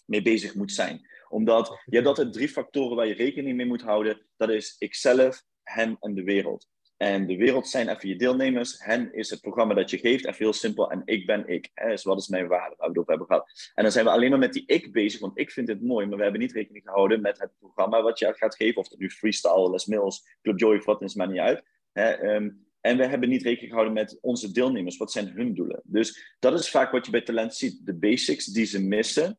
[0.04, 3.82] mee bezig moet zijn omdat je hebt altijd drie factoren waar je rekening mee moet
[3.82, 4.26] houden.
[4.36, 6.68] Dat is ikzelf, hen en de wereld.
[6.98, 8.84] En de wereld zijn even je deelnemers.
[8.84, 10.26] Hen is het programma dat je geeft.
[10.26, 10.90] Even heel simpel.
[10.90, 11.70] En ik ben ik.
[11.74, 12.74] Hè, dus wat is mijn waarde?
[12.76, 13.72] Waar we het over hebben gehad.
[13.74, 15.20] En dan zijn we alleen maar met die ik bezig.
[15.20, 16.06] Want ik vind het mooi.
[16.06, 18.80] Maar we hebben niet rekening gehouden met het programma wat je gaat geven.
[18.80, 21.62] Of het nu freestyle, Les Mills, Club Joy of wat is, maar niet uit.
[21.92, 24.96] Hè, um, en we hebben niet rekening gehouden met onze deelnemers.
[24.96, 25.80] Wat zijn hun doelen?
[25.84, 27.86] Dus dat is vaak wat je bij talent ziet.
[27.86, 29.38] De basics die ze missen.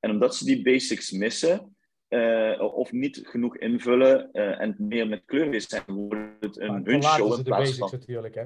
[0.00, 1.76] En omdat ze die basics missen,
[2.08, 7.02] uh, of niet genoeg invullen uh, en meer met kleur zijn, wordt het een hun
[7.02, 7.88] show in plaats van...
[7.92, 8.44] natuurlijk, hè?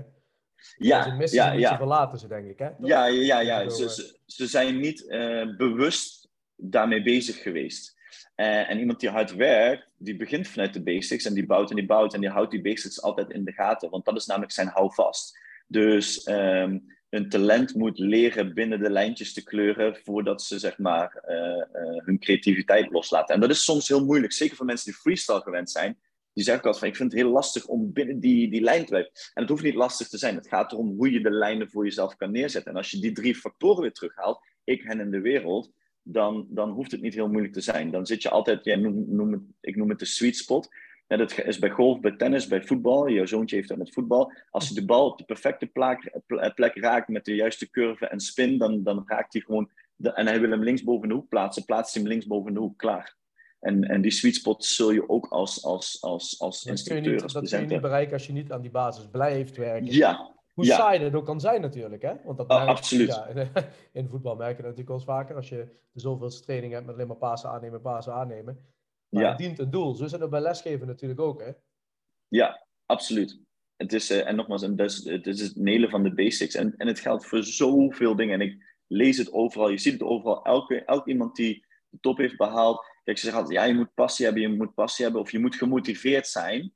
[0.76, 1.76] Ja, ze missen ja, ja.
[1.76, 2.70] verlaten ze, denk ik, hè?
[2.78, 3.68] Ja, ja, ja.
[3.68, 8.00] Ze, ze, ze, zijn niet uh, bewust daarmee bezig geweest.
[8.34, 11.86] en iemand die hard werkt, die begint vanuit de basics en die bouwt en die
[11.86, 14.68] bouwt en die houdt die basics altijd in de gaten, want dat is namelijk zijn
[14.68, 15.38] houvast.
[15.66, 21.24] Dus um, hun talent moet leren binnen de lijntjes te kleuren voordat ze zeg maar
[21.28, 23.34] uh, uh, hun creativiteit loslaten.
[23.34, 25.98] En dat is soms heel moeilijk, zeker voor mensen die freestyle gewend zijn.
[26.32, 28.88] Die zeggen altijd van, ik vind het heel lastig om binnen die, die lijn te
[28.88, 29.12] blijven.
[29.34, 30.34] En het hoeft niet lastig te zijn.
[30.34, 32.70] Het gaat erom hoe je de lijnen voor jezelf kan neerzetten.
[32.70, 35.72] En als je die drie factoren weer terughaalt, ik, hen en de wereld,
[36.02, 37.90] dan, dan hoeft het niet heel moeilijk te zijn.
[37.90, 40.68] Dan zit je altijd, ja, noem, ik noem het de sweet spot.
[41.12, 43.08] Ja, dat is bij golf, bij tennis, bij voetbal.
[43.08, 44.32] Jouw zoontje heeft dat met voetbal.
[44.50, 46.20] Als hij de bal op de perfecte plek,
[46.54, 49.70] plek raakt met de juiste curve en spin, dan, dan raakt hij gewoon.
[49.96, 52.54] De, en hij wil hem links boven de hoek plaatsen, plaatst hij hem links boven
[52.54, 53.16] de hoek, klaar.
[53.60, 57.32] En, en die sweet spot zul je ook als, als, als, als instructeur, niet, als
[57.32, 59.92] Dat kun je niet bereiken als je niet aan die basis blijft werken.
[59.92, 60.34] Ja.
[60.52, 60.76] Hoe ja.
[60.76, 62.02] saai dat ook kan zijn natuurlijk.
[62.02, 62.12] Hè?
[62.24, 63.08] Want dat oh, absoluut.
[63.08, 63.28] Ja,
[63.92, 65.36] in voetbal merk je dat natuurlijk wel eens vaker.
[65.36, 68.71] Als je de zoveelste training hebt met alleen maar pasen aannemen, pasen aannemen.
[69.12, 69.28] Maar ja.
[69.28, 69.94] het dient een doel.
[69.94, 71.40] Zo is het ook bij lesgeven natuurlijk ook.
[71.40, 71.50] Hè?
[72.28, 73.40] Ja, absoluut.
[73.76, 76.54] Het is, uh, en nogmaals, het is, het is het nelen van de basics.
[76.54, 78.40] En, en het geldt voor zoveel dingen.
[78.40, 80.44] En ik lees het overal, je ziet het overal.
[80.44, 82.86] Elke, elk iemand die de top heeft behaald.
[83.04, 85.22] Kijk, ze zeggen altijd, ja, je moet passie hebben, je moet passie hebben.
[85.22, 86.72] Of je moet gemotiveerd zijn.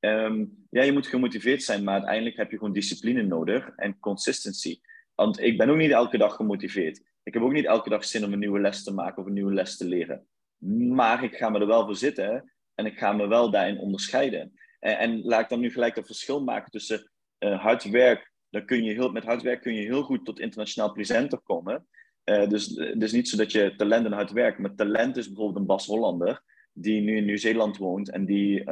[0.00, 4.80] Um, ja, je moet gemotiveerd zijn, maar uiteindelijk heb je gewoon discipline nodig en consistency.
[5.14, 7.02] Want ik ben ook niet elke dag gemotiveerd.
[7.22, 9.32] Ik heb ook niet elke dag zin om een nieuwe les te maken of een
[9.32, 10.26] nieuwe les te leren.
[10.64, 14.52] Maar ik ga me er wel voor zitten en ik ga me wel daarin onderscheiden.
[14.78, 18.32] En, en laat ik dan nu gelijk een verschil maken tussen uh, hard werk.
[18.50, 21.86] Dan kun je heel, met hard werk kun je heel goed tot internationaal presenter komen.
[22.24, 24.58] Uh, dus het is niet zo dat je talent en hard werk.
[24.58, 26.42] Maar talent is bijvoorbeeld een Bas Hollander.
[26.72, 28.10] Die nu in Nieuw-Zeeland woont.
[28.10, 28.64] En die,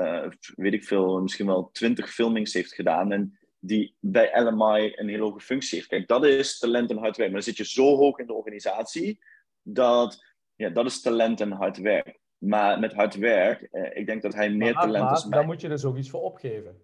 [0.55, 3.13] weet ik veel, misschien wel twintig filmings heeft gedaan.
[3.13, 5.89] En die bij LMI een hele hoge functie heeft.
[5.89, 7.31] Kijk, dat is talent en hard werk.
[7.31, 9.19] Maar dan zit je zo hoog in de organisatie.
[9.63, 10.25] Dat,
[10.59, 12.19] ja, dat is talent en hard werk.
[12.39, 15.23] Maar met hard werk, eh, ik denk dat hij meer maar, talent maar, is.
[15.23, 16.77] Dan moet je dus ook iets voor opgeven.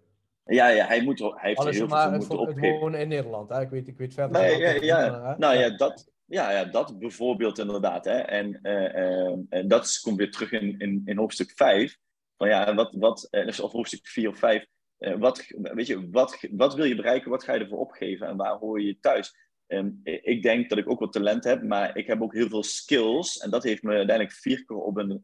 [0.45, 2.79] Ja, ja hij, moet, hij heeft Alles heel maar veel het, moeten het opgeven.
[2.79, 3.49] wonen in Nederland.
[3.49, 3.61] Hè?
[3.61, 4.71] Ik, weet, ik weet verder Nee, ja,
[5.09, 5.35] ja.
[5.37, 8.05] Nou ja, dat, ja, ja, dat bijvoorbeeld inderdaad.
[8.05, 8.17] Hè.
[8.17, 8.95] En, eh,
[9.27, 11.97] eh, en dat is- komt weer terug in, in, in hoofdstuk 5.
[12.37, 13.29] Van ja, wat, wat,
[13.61, 14.65] of hoofdstuk 4 of 5.
[14.97, 17.29] eh, wat, weet je, wat, wat wil je bereiken?
[17.29, 18.27] Wat ga je ervoor opgeven?
[18.27, 19.44] En waar hoor je je thuis?
[19.67, 22.63] Ehm, ik denk dat ik ook wat talent heb, maar ik heb ook heel veel
[22.63, 23.37] skills.
[23.37, 25.21] En dat heeft me uiteindelijk vier keer op een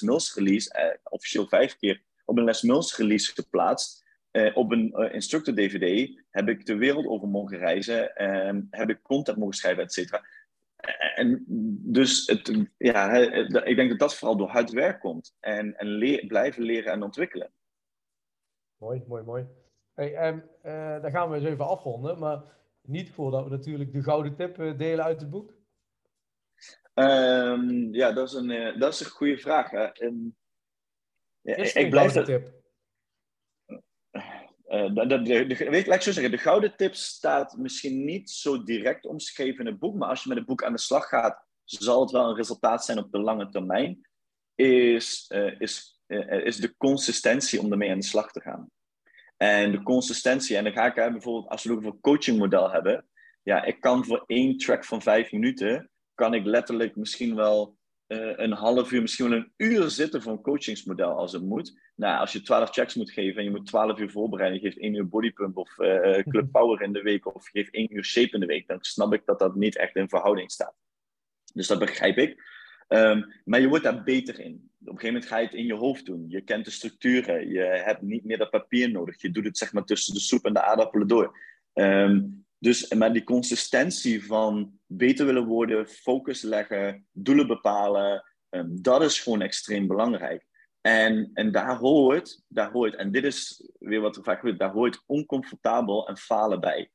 [0.00, 4.04] Mills release, eh, officieel vijf keer, op een Les release geplaatst.
[4.30, 9.02] Eh, op een instructor DVD heb ik de wereld over mogen reizen, en heb ik
[9.02, 10.24] content mogen schrijven, et cetera.
[11.14, 11.44] En
[11.84, 13.16] dus het, ja,
[13.64, 15.36] ik denk dat dat vooral door hard werk komt.
[15.40, 17.50] En, en blijven leren en ontwikkelen.
[18.76, 19.46] Mooi, mooi, mooi.
[19.94, 22.42] Hey, en, eh, dan gaan we eens even afronden, maar
[22.82, 25.54] niet voordat we natuurlijk de gouden tip eh, delen uit het boek.
[26.94, 29.70] Ehm, ja, dat is een, eh, dat is een goede vraag.
[29.70, 29.84] Hè.
[29.84, 30.14] Ehm,
[31.40, 32.60] ja, Is ik, blijf dat, tip?
[34.66, 38.30] Uh, de, de, de, weet, laat ik zo zeggen, de gouden tip staat misschien niet
[38.30, 41.08] zo direct omschreven in het boek, maar als je met het boek aan de slag
[41.08, 44.08] gaat, zal het wel een resultaat zijn op de lange termijn,
[44.54, 46.02] is, uh, is,
[46.44, 48.70] is de consistentie om ermee aan de slag te gaan.
[49.42, 53.06] En de consistentie, en dan ga ik bijvoorbeeld, als we het over een coachingmodel hebben,
[53.42, 57.76] ja, ik kan voor één track van vijf minuten, kan ik letterlijk misschien wel
[58.08, 61.80] uh, een half uur, misschien wel een uur zitten voor een coachingsmodel als het moet.
[61.94, 64.80] Nou, als je twaalf checks moet geven en je moet twaalf uur voorbereiden, je geeft
[64.80, 68.04] één uur bodypump of uh, club power in de week of je geeft één uur
[68.04, 70.74] shape in de week, dan snap ik dat dat niet echt in verhouding staat.
[71.54, 72.42] Dus dat begrijp ik.
[72.88, 74.71] Um, maar je wordt daar beter in.
[74.84, 76.24] Op een gegeven moment ga je het in je hoofd doen.
[76.28, 77.48] Je kent de structuren.
[77.48, 79.22] Je hebt niet meer dat papier nodig.
[79.22, 81.38] Je doet het zeg maar tussen de soep en de aardappelen door.
[81.74, 89.02] Um, dus, maar die consistentie van beter willen worden, focus leggen, doelen bepalen, um, dat
[89.02, 90.46] is gewoon extreem belangrijk.
[90.80, 94.72] En, en daar hoort, daar hoort, en dit is weer wat er vaak gebeurt, daar
[94.72, 96.90] hoort oncomfortabel en falen bij.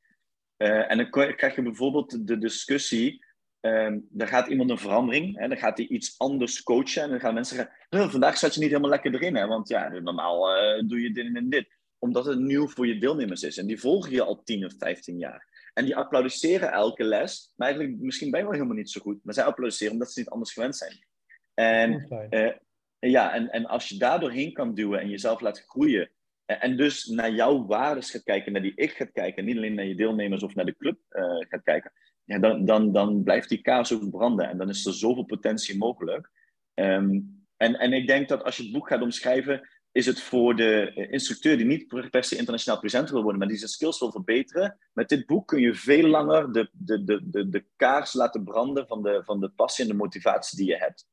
[0.56, 3.24] Uh, en dan krijg je bijvoorbeeld de discussie,
[3.60, 7.20] um, dan gaat iemand een verandering, hè, dan gaat hij iets anders coachen en dan
[7.20, 10.88] gaan mensen zeggen, vandaag zat je niet helemaal lekker erin, hè, want ja, normaal uh,
[10.88, 11.76] doe je dit en dit.
[11.98, 15.18] Omdat het nieuw voor je deelnemers is en die volgen je al 10 of 15
[15.18, 15.70] jaar.
[15.74, 19.24] En die applaudisseren elke les, maar eigenlijk misschien ben je wel helemaal niet zo goed.
[19.24, 21.06] Maar zij applaudisseren omdat ze niet anders gewend zijn.
[21.54, 22.52] En, uh,
[22.98, 26.10] ja, en, en als je daar doorheen kan duwen en jezelf laat groeien,
[26.46, 29.84] en dus naar jouw waarden gaat kijken, naar die ik gaat kijken, niet alleen naar
[29.84, 31.92] je deelnemers of naar de club uh, gaat kijken,
[32.36, 36.30] dan, dan, dan blijft die kaas ook branden en dan is er zoveel potentie mogelijk.
[36.74, 40.56] Um, en, en ik denk dat als je het boek gaat omschrijven, is het voor
[40.56, 44.10] de instructeur die niet per se internationaal presenter wil worden, maar die zijn skills wil
[44.10, 44.78] verbeteren.
[44.92, 48.86] Met dit boek kun je veel langer de, de, de, de, de kaars laten branden
[48.86, 51.06] van de, van de passie en de motivatie die je hebt.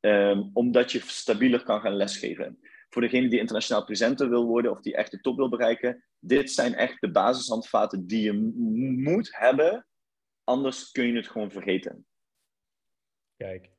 [0.00, 2.58] Um, omdat je stabieler kan gaan lesgeven.
[2.88, 6.50] Voor degene die internationaal presenter wil worden of die echt de top wil bereiken, dit
[6.50, 8.32] zijn echt de basishandvaten die je
[9.02, 9.86] moet hebben,
[10.50, 12.06] anders kun je het gewoon vergeten.
[13.36, 13.70] Kijk.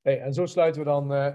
[0.00, 1.34] Hey, en zo sluiten we dan uh,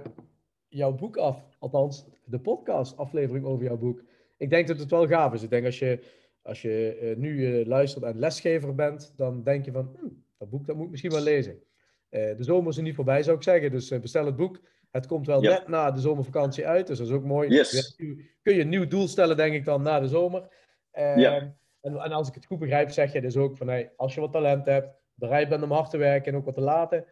[0.68, 1.44] jouw boek af.
[1.60, 4.04] Althans, de podcast aflevering over jouw boek.
[4.38, 5.44] Ik denk dat het wel gaaf is.
[5.44, 6.00] Ik denk als je,
[6.42, 10.50] als je uh, nu uh, luistert en lesgever bent, dan denk je van, hm, dat
[10.50, 11.64] boek dat moet ik misschien wel lezen.
[12.10, 13.72] De zomer is er niet voorbij, zou ik zeggen.
[13.72, 14.62] Dus bestel het boek.
[14.92, 15.50] Het komt wel ja.
[15.50, 17.50] net na de zomervakantie uit, dus dat is ook mooi.
[17.50, 17.96] Yes.
[18.42, 20.48] Kun je een nieuw doel stellen, denk ik dan, na de zomer.
[20.94, 21.56] ja.
[21.82, 24.22] En, en, als ik het goed begrijp, zeg je dus ook van, hey, als je
[24.22, 27.06] wat talent hebt, bereid bent om hard te werken en ook wat te laten,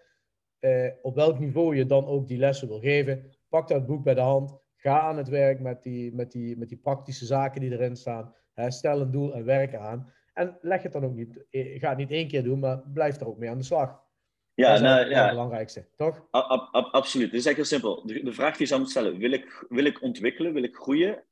[1.01, 4.21] op welk niveau je dan ook die lessen wil geven, pak dat boek bij de
[4.21, 7.95] hand, ga aan het werk met die, met die, met die praktische zaken die erin
[7.95, 8.33] staan.
[8.53, 10.13] Hè, stel een doel en werk aan.
[10.33, 13.27] En leg het dan ook niet, ga het niet één keer doen, maar blijf er
[13.27, 14.05] ook mee aan de slag.
[14.53, 15.29] Ja, dat is nou, het ja.
[15.29, 16.27] belangrijkste, toch?
[16.35, 16.39] A
[16.91, 17.25] absoluut.
[17.25, 18.05] Het is echt heel simpel.
[18.05, 20.75] De, de, vraag die je zou moeten stellen, wil ik, wil ik ontwikkelen, wil ik
[20.75, 21.23] groeien?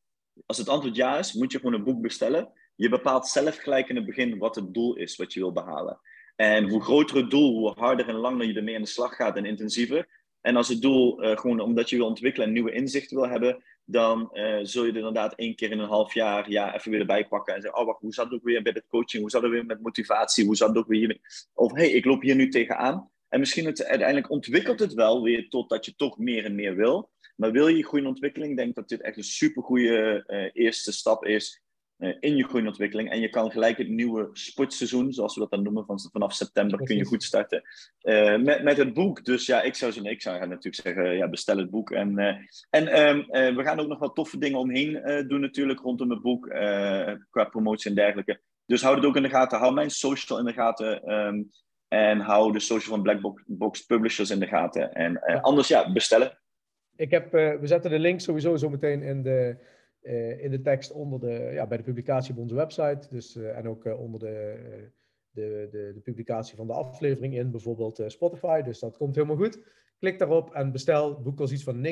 [0.46, 2.52] Als het antwoord ja is, moet je gewoon een boek bestellen.
[2.76, 6.00] Je bepaalt zelf gelijk in het begin wat het doel is wat je wil behalen.
[6.36, 9.38] En hoe groter het doel, hoe harder en langer je ermee aan de slag gaat
[9.38, 10.08] en intensiever,
[10.46, 13.64] en als het doel uh, gewoon omdat je wil ontwikkelen en nieuwe inzichten wil hebben,
[13.86, 17.00] dan uh, zul je er inderdaad één keer in een half jaar ja, even weer
[17.00, 19.22] erbij pakken en zeggen, oh wacht, hoe zat het ook weer met het coaching?
[19.22, 20.46] Hoe zat het weer met motivatie?
[20.46, 21.22] Hoe zat het ook weer hiermee?
[21.54, 23.10] Of hey, ik loop hier nu tegenaan.
[23.30, 27.10] En misschien het, uiteindelijk ontwikkelt het wel weer totdat je toch meer en meer wil.
[27.36, 30.92] Maar wil je groei en ontwikkeling, ik denk dat dit echt een supergoeie uh, eerste
[30.92, 31.64] stap is
[31.98, 33.10] in je groeiontwikkeling.
[33.10, 36.84] En je kan gelijk het nieuwe sportseizoen, zoals we dat dan noemen, van, vanaf september
[36.84, 37.62] kun je goed starten
[38.02, 39.26] uh, met, met het boek.
[39.26, 41.92] Dus ja, ik zou, zo, ik zou natuurlijk zeggen, ja, bestel het boek.
[41.92, 42.36] En, uh,
[42.70, 46.48] en um, we gaan ook nog wat toffe dingen omheen doen natuurlijk rondom het boek,
[47.30, 48.40] qua promotie en dergelijke.
[48.66, 49.60] Dus hou het ook in de gaten.
[49.60, 51.14] Hou mijn social in de gaten.
[51.14, 51.50] Um,
[51.88, 54.94] en hou de social van Black Box Publishers in de gaten.
[54.94, 56.40] En anders, ja, bestellen.
[56.96, 59.58] Ik heb, we zetten de link sowieso zo meteen in de,
[60.42, 63.08] in de tekst onder de, ja, bij de publicatie op onze website.
[63.10, 64.58] Dus, uh, en ook uh, onder de,
[65.32, 68.62] de, de, de, publicatie van de aflevering in bijvoorbeeld Spotify.
[68.62, 69.60] Dus dat komt helemaal goed.
[70.00, 71.10] Klik daarop en bestel.
[71.10, 71.86] Het boek was iets van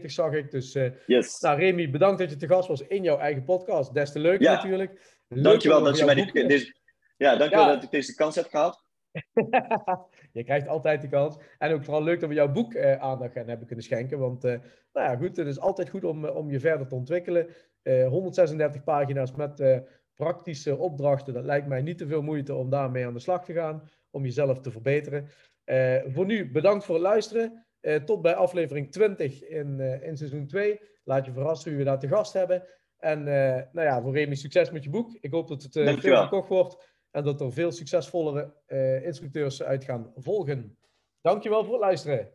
[0.00, 0.50] 29,95 zag ik.
[0.50, 0.72] Dus
[1.06, 1.40] yes.
[1.40, 3.94] nou, Remy, bedankt dat je te gast was in jouw eigen podcast.
[3.94, 4.54] Des te leuker ja.
[4.54, 5.20] natuurlijk.
[5.28, 6.74] Leuk dankjewel dat je mij deze,
[7.16, 7.74] ja, dankjewel ja.
[7.74, 8.83] dat ik deze kans heb gehad.
[10.32, 11.36] je krijgt altijd die kans.
[11.58, 14.18] En ook vooral leuk dat we jouw boek uh, aandacht aan hebben kunnen schenken.
[14.18, 14.50] Want uh,
[14.92, 17.46] nou ja, goed, het is altijd goed om, om je verder te ontwikkelen.
[17.82, 19.82] Uh, 136 pagina's met
[20.14, 21.34] praktische opdrachten.
[21.34, 23.88] Dat lijkt mij niet te veel moeite om daarmee aan de slag te gaan.
[24.10, 25.28] Om jezelf te verbeteren.
[26.06, 27.66] voor nu bedankt voor het luisteren.
[28.04, 30.80] tot bij aflevering 20 in, in seizoen 2.
[31.04, 32.62] Laat je verrassen wie we daar te gast hebben.
[32.98, 33.24] En
[33.72, 35.16] nou ja, voor Remy, succes met je boek.
[35.20, 36.93] Ik hoop dat het veel verkocht wordt.
[37.14, 40.78] En dat er veel succesvollere uh, instructeurs uit gaan volgen.
[41.20, 42.32] Dankjewel voor het luisteren.